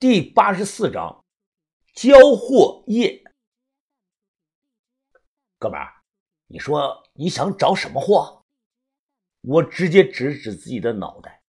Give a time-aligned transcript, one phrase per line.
[0.00, 1.26] 第八十四章
[1.94, 3.22] 交货夜。
[5.58, 5.92] 哥们儿，
[6.46, 8.46] 你说你想找什么货？
[9.42, 11.42] 我直接指指自己的脑袋。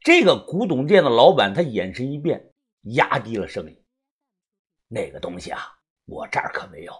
[0.00, 3.82] 这个古董店的老板他眼神一变，压低了声音
[4.86, 6.92] ：“那个东西啊，我这儿可没有。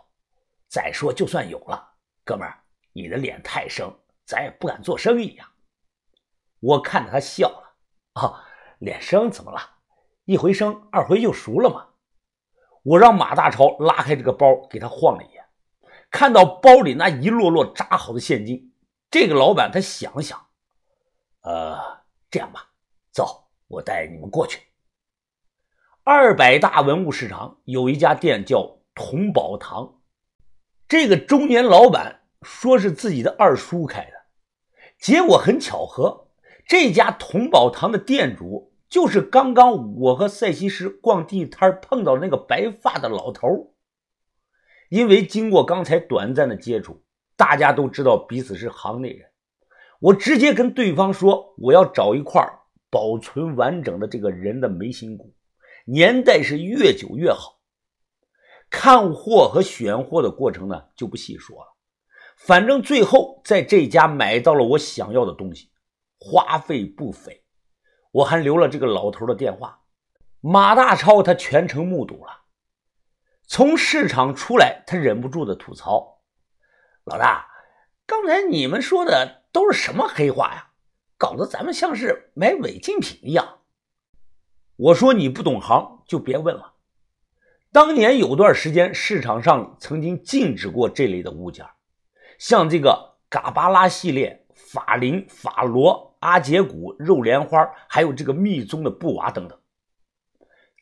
[0.67, 1.95] 再说，就算有了，
[2.25, 3.95] 哥们儿，你的脸太生，
[4.25, 5.53] 咱也不敢做生意呀。”
[6.61, 7.77] 我看着他笑了
[8.23, 9.77] ：“啊，脸生怎么了？”
[10.31, 11.89] 一回生，二回就熟了嘛。
[12.85, 15.45] 我让马大超拉开这个包，给他晃了一眼，
[16.09, 18.73] 看到包里那一摞摞扎好的现金。
[19.11, 20.47] 这个老板他想了想，
[21.43, 21.77] 呃，
[22.31, 22.71] 这样吧，
[23.11, 24.61] 走，我带你们过去。
[26.05, 30.01] 二百大文物市场有一家店叫同宝堂，
[30.87, 34.13] 这个中年老板说是自己的二叔开的，
[35.01, 36.29] 结果很巧合，
[36.69, 38.70] 这家同宝堂的店主。
[38.91, 43.73] 就是刚刚我和赛西施逛地摊碰到那个白发的老头，
[44.89, 47.05] 因为经过刚才短暂的接触，
[47.37, 49.31] 大家都知道彼此是行内人。
[50.01, 52.45] 我直接跟对方说，我要找一块
[52.91, 55.33] 保存完整的这个人的眉心骨，
[55.85, 57.61] 年代是越久越好。
[58.69, 61.77] 看货和选货的过程呢，就不细说了。
[62.37, 65.71] 反正最后在这家买到了我想要的东西，
[66.19, 67.40] 花费不菲。
[68.13, 69.83] 我还留了这个老头的电话，
[70.41, 72.43] 马大超他全程目睹了。
[73.47, 76.21] 从市场出来，他忍不住的吐槽
[77.05, 77.47] ：“老大，
[78.07, 80.71] 刚才你们说的都是什么黑话呀？
[81.17, 83.59] 搞得咱们像是买违禁品一样。”
[84.77, 86.75] 我说：“你不懂行就别问了。
[87.71, 91.65] 当年有段时间，市场上曾经禁止过这类的物件，
[92.39, 99.59] 像这个嘎巴拉系列、法林、法罗。”阿杰古、肉莲花，还有这个密宗的布娃等等，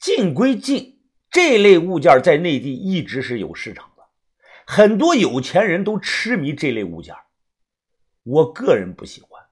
[0.00, 4.02] 禁归禁，这类物件在内地一直是有市场的，
[4.66, 7.14] 很多有钱人都痴迷这类物件。
[8.24, 9.42] 我个人不喜欢，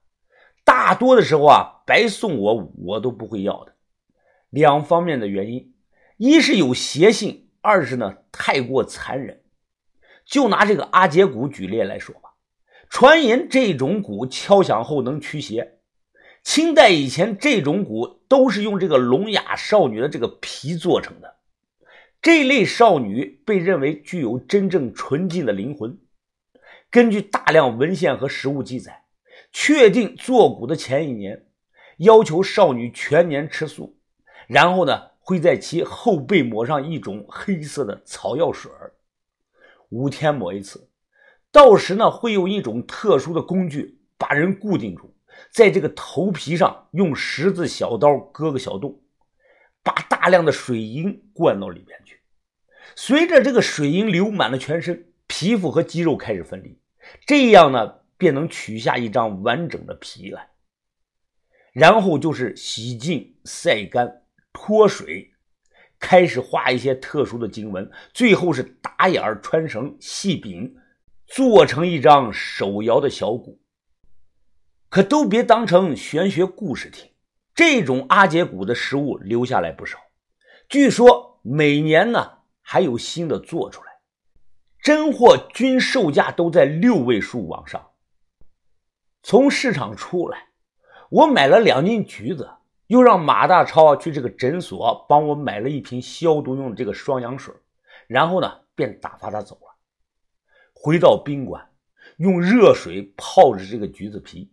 [0.65, 3.73] 大多的时候啊，白送我我都不会要的。
[4.49, 5.73] 两方面的原因，
[6.17, 9.41] 一是有邪性，二是呢太过残忍。
[10.25, 12.33] 就拿这个阿杰古举例来说吧，
[12.89, 15.76] 传言这种鼓敲响后能驱邪。
[16.43, 21.35] 清代以前，这种鼓都是用这个聋哑少女的这个皮做成的。
[22.21, 25.99] 这类少女被认为具有真正纯净的灵魂。
[26.89, 29.03] 根据大量文献和实物记载，
[29.51, 31.45] 确定做鼓的前一年，
[31.97, 33.97] 要求少女全年吃素，
[34.47, 38.71] 然后呢，会在其后背抹上一种黑色的草药水
[39.89, 40.89] 五天抹一次。
[41.51, 45.13] 到时呢，会用一种特殊的工具把人固定住。
[45.51, 49.01] 在这个头皮上用十字小刀割个小洞，
[49.83, 52.19] 把大量的水银灌到里边去。
[52.95, 56.79] 随着这个水银流满了全身，皮肤和肌肉开始分离，
[57.25, 60.49] 这样呢便能取下一张完整的皮来。
[61.73, 65.31] 然后就是洗净、晒干、脱水，
[65.99, 70.75] 开始画一些特殊的经文，最后是打眼穿绳、细柄，
[71.27, 73.59] 做成一张手摇的小鼓。
[74.89, 77.11] 可都别当成玄学故事听，
[77.53, 79.99] 这种阿杰古的食物留下来不少，
[80.69, 83.99] 据说每年呢还有新的做出来，
[84.81, 87.89] 真货均售价都在六位数往上。
[89.23, 90.47] 从市场出来，
[91.09, 92.49] 我买了两斤橘子，
[92.87, 97.53] 又让马大超去这个诊所帮我买了一瓶消毒用的这个双氧水，
[98.07, 99.75] 然后呢便打发他走了。
[100.73, 101.71] 回到宾馆，
[102.17, 104.49] 用热水泡着这个橘子皮。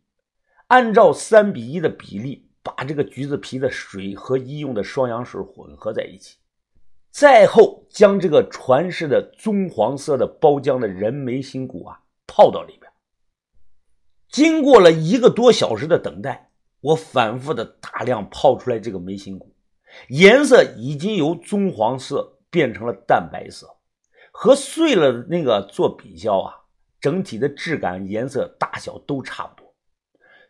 [0.75, 6.37] 按照三比一的比例，把这个橘子皮的水和医用的双氧水混合在一起，
[7.13, 12.91] 再后将这个传世的棕黄色的包浆的人眉心骨啊泡到里边。
[14.29, 19.55] 经过了一个多小时的等待，我反复的大量泡出来这个眉心骨，
[20.09, 23.77] 颜色已经由棕黄色变成了淡白色，
[24.33, 26.53] 和碎了的那个做比较啊，
[27.01, 29.64] 整体的质感、颜色、大小都差不多。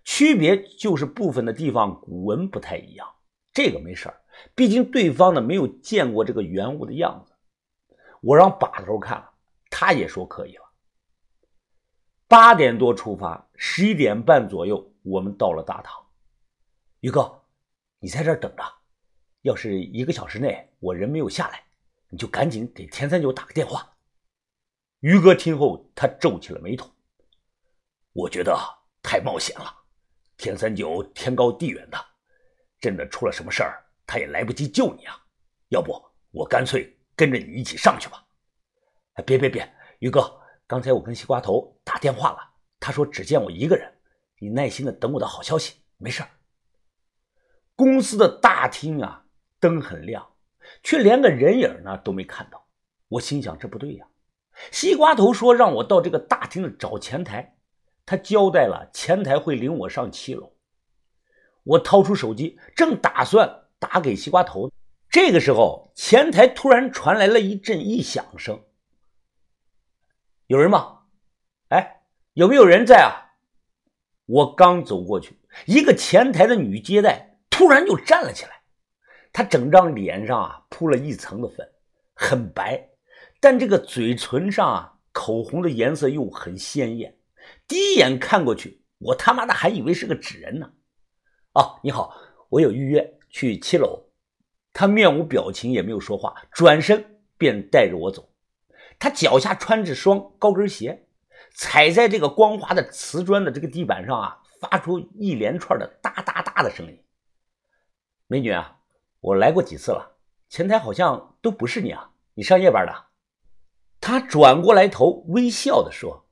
[0.04, 3.08] 区别就是部分的地方古文不太一样，
[3.52, 4.20] 这个没事儿，
[4.54, 7.32] 毕竟对方呢没有见过这个原物的样子。
[8.20, 9.32] 我让把头看了，
[9.70, 10.64] 他也说可以了。
[12.26, 15.94] 八点多出发，十一点半左右我们到了大堂。
[17.00, 17.42] 于哥，
[17.98, 18.62] 你在这儿等着，
[19.42, 21.62] 要是一个小时内我人没有下来，
[22.08, 23.94] 你就赶紧给田三九打个电话。
[25.00, 26.90] 于哥听后，他皱起了眉头，
[28.14, 28.58] 我觉得
[29.02, 29.83] 太冒险了。
[30.36, 31.98] 田三九天高地远的，
[32.80, 35.16] 真的出了什么事儿，他也来不及救你啊！
[35.68, 35.92] 要不
[36.30, 38.24] 我干脆跟着你一起上去吧。
[39.24, 42.38] 别别别，于哥，刚才我跟西瓜头打电话了，
[42.80, 43.92] 他说只见我一个人，
[44.40, 46.22] 你耐心的等我的好消息，没事
[47.76, 49.24] 公司的大厅啊，
[49.60, 50.34] 灯很亮，
[50.82, 52.66] 却连个人影呢都没看到。
[53.08, 54.06] 我心想，这不对呀。
[54.70, 57.53] 西瓜头说让我到这个大厅的找前台，
[58.06, 60.52] 他交代了前台会领我上七楼。
[61.62, 64.70] 我掏出手机，正打算打给西瓜头，
[65.08, 68.62] 这个时候前台突然传来了一阵异响声。
[70.46, 70.98] 有人吗？
[71.68, 72.02] 哎，
[72.34, 73.32] 有没有人在啊？
[74.26, 78.62] 我刚走过去，一个前台的女接待突然就站了起来，
[79.32, 81.66] 她整张脸上啊铺了一层的粉，
[82.14, 82.90] 很白，
[83.40, 87.16] 但这个嘴唇上啊口红的颜色又很鲜艳。
[87.66, 90.72] 第一眼看过去，我他妈的还以为是个纸人呢。
[91.54, 92.14] 哦，你好，
[92.48, 94.04] 我有预约去七楼。
[94.72, 98.28] 他面无表情，也没有说话，转身便带着我走。
[98.98, 101.06] 他脚下穿着双高跟鞋，
[101.54, 107.00] 踩在这个光滑的瓷砖的这个地板上啊，发出一连串的哒哒哒的声音。
[108.26, 108.78] 美女啊，
[109.20, 110.16] 我来过几次了，
[110.48, 112.92] 前台好像都不是你啊，你上夜班的？
[114.00, 116.23] 他转过来头，微笑的说：“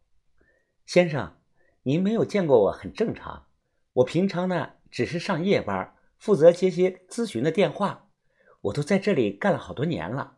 [0.93, 1.33] 先生，
[1.85, 3.47] 您没有见过我很正常。
[3.95, 8.11] 我平常呢只是上夜班，负责接些咨询的电话。
[8.61, 10.37] 我都在这里干了好多年了。”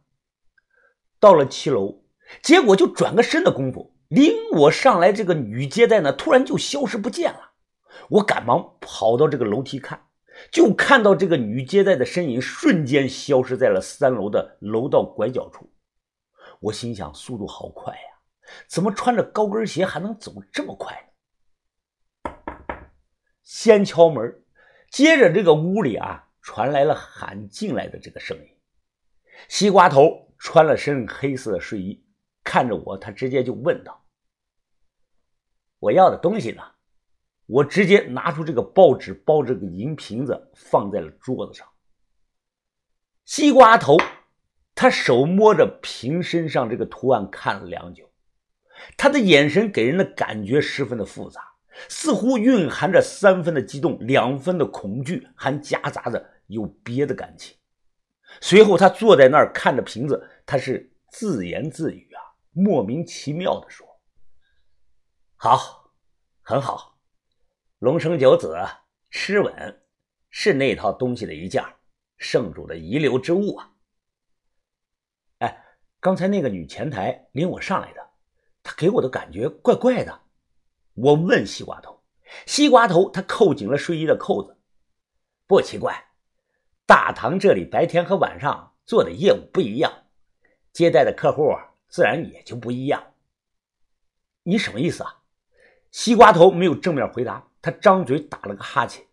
[1.19, 2.05] 到了七楼。
[2.41, 7.55] 结果就转个身的功夫，领我上来这个女接待呢，突然就消失不见了。
[8.11, 10.07] 我赶忙跑到这个楼梯看，
[10.53, 15.69] 就看到这个女接待的身影瞬间消失在了三楼的楼道拐角处。
[16.61, 18.14] 我心想，速度好快呀，
[18.67, 21.13] 怎么穿着高跟鞋还能走这么快
[22.25, 22.33] 呢？
[23.43, 24.43] 先敲门，
[24.91, 28.49] 接着这个屋里啊传来了喊进来的这个声音。
[29.49, 32.03] 西瓜头穿了身黑色的睡衣。
[32.43, 34.05] 看着我，他直接就问道
[35.81, 36.63] ：“我要的东西呢？”
[37.47, 41.67] 我直接拿出这个报纸包着个银瓶子放在了桌子上。
[43.25, 43.97] 西瓜头，
[44.75, 48.11] 他手摸着瓶身上这个图案看了良久，
[48.97, 51.41] 他的眼神给人的感觉十分的复杂，
[51.89, 57.57] 似乎蕴含着三分的激动，两分的恐惧，还夹杂着有别的感情。
[58.41, 62.21] 随后，他坐在那儿看着瓶子，他是自言自语啊。
[62.51, 63.87] 莫名其妙的说
[65.37, 65.93] ：“好，
[66.43, 66.99] 很好，
[67.79, 68.57] 龙生九子，
[69.11, 69.83] 吃稳，
[70.31, 71.65] 是那套东西的一件，
[72.17, 73.73] 圣主的遗留之物啊。”
[75.39, 75.65] 哎，
[76.01, 78.09] 刚才那个女前台领我上来的，
[78.65, 80.23] 他给我的感觉怪怪的。
[80.95, 82.03] 我问西瓜头，
[82.47, 84.57] 西瓜头他扣紧了睡衣的扣子，
[85.47, 86.09] 不奇怪，
[86.85, 90.07] 大堂这里白天和晚上做的业务不一样，
[90.73, 91.57] 接待的客户。
[91.87, 93.15] 自然也就不一样。
[94.43, 95.23] 你什么意思啊？
[95.93, 99.07] 西瓜头没有正面回答，他张嘴打了个哈欠。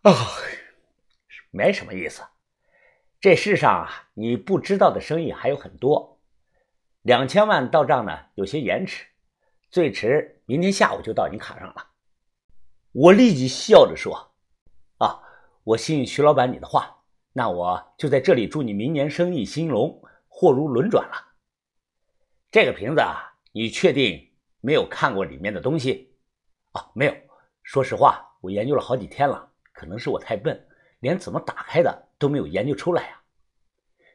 [0.00, 0.14] 啊，
[1.50, 2.22] 没什么意思。
[3.20, 6.21] 这世上啊，你不知道的生意还有很多。
[7.02, 9.04] 两千万到账呢，有些延迟，
[9.70, 11.88] 最迟明天下午就到你卡上了。
[12.92, 14.32] 我立即笑着说
[14.98, 15.20] ：“啊，
[15.64, 17.02] 我信徐老板你的话，
[17.32, 21.32] 那我就在这里祝你明年生意兴隆，货如轮转了。”
[22.52, 24.30] 这个瓶子啊，你确定
[24.60, 26.14] 没有看过里面的东西？
[26.70, 27.16] 啊，没有。
[27.64, 30.68] 说实话，我研究了好几天了，可能是我太笨，
[31.00, 33.20] 连怎么打开的都没有研究出来呀。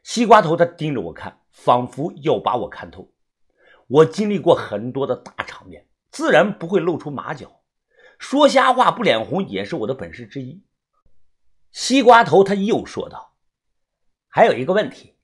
[0.04, 3.10] 西瓜头他盯着我看，仿佛要把我看透。
[3.88, 7.62] 我经历过很多的大场面，自然不会露出马脚，
[8.16, 10.62] 说瞎话不脸红也是我的本事之一。
[11.72, 13.34] 西瓜头他又说道
[14.30, 15.16] ：“还有一个问题，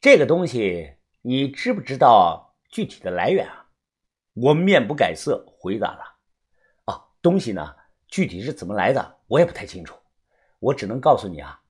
[0.00, 3.66] 这个东西你知不知道？”具体的来源啊，
[4.32, 6.16] 我面不改色回答了。
[6.86, 7.76] 啊，东西呢，
[8.08, 9.94] 具体是怎么来的，我也不太清楚。
[10.58, 11.60] 我只能告诉你啊，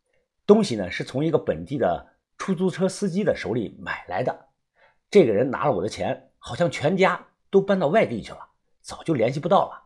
[0.46, 4.48] 东西呢是从一个本地的出租车司机的手里买来的。
[5.10, 8.50] 这个人拿了我的钱，好像全家都搬到外地去了，
[8.80, 9.84] 早就联系不到了。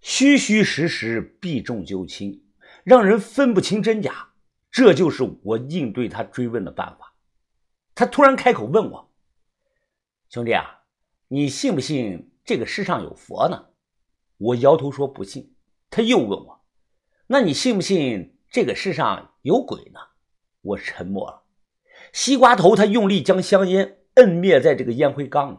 [0.00, 2.42] 虚虚实实，避重就轻，
[2.84, 4.30] 让人分不清真假。
[4.70, 7.14] 这就是我应对他追问的办法。
[7.94, 9.12] 他突然开口问我。
[10.28, 10.84] 兄弟啊，
[11.28, 13.66] 你信不信这个世上有佛呢？
[14.38, 15.54] 我摇头说不信。
[15.90, 16.64] 他又问我，
[17.26, 20.00] 那你信不信这个世上有鬼呢？
[20.62, 21.42] 我沉默了。
[22.12, 25.58] 西瓜头他用力将香烟摁灭在这个烟灰缸里。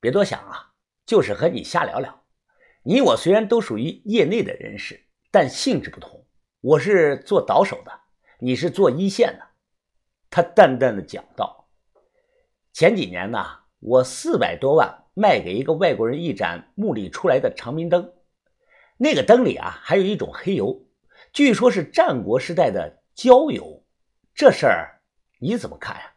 [0.00, 0.72] 别多想啊
[1.04, 2.24] 就是和你瞎聊聊。
[2.82, 6.24] 你我虽然都属于业内的人士但性质不同。
[6.60, 7.92] 我是做倒手的
[8.38, 9.46] 你是做一线的。
[10.30, 11.68] 他淡淡的讲道。
[12.72, 13.44] 前几年呢
[13.78, 18.12] 我四百多万卖给一个外国人一盏墓里出来的长明灯。
[18.98, 20.86] 那个灯里啊还有一种黑油
[21.32, 23.82] 据说是战国时代的交友
[24.34, 25.00] 这事儿
[25.38, 26.15] 你怎么看呀？